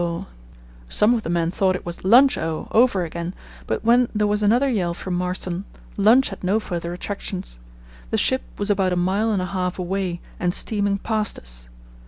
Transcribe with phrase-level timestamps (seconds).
[0.89, 3.35] Some of the men thought it was 'Lunch O!' over again,
[3.67, 5.63] but when there was another yell from Marston
[5.95, 7.59] lunch had no further attractions.
[8.09, 11.69] The ship was about a mile and a half away and steaming past us.